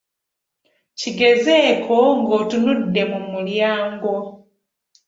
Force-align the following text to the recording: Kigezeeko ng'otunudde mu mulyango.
Kigezeeko 0.99 1.97
ng'otunudde 2.19 3.01
mu 3.11 3.19
mulyango. 3.31 4.15